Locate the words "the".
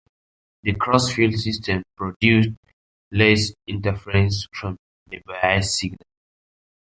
0.63-0.73, 5.05-5.19